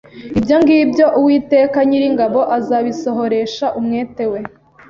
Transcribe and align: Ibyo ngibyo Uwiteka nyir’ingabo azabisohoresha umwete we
Ibyo 0.39 0.55
ngibyo 0.61 1.05
Uwiteka 1.19 1.77
nyir’ingabo 1.87 2.39
azabisohoresha 2.57 3.65
umwete 3.79 4.23
we 4.31 4.39